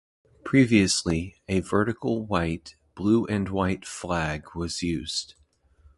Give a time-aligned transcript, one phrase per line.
[0.43, 5.35] Previously, a vertical white, blue and white flag was used.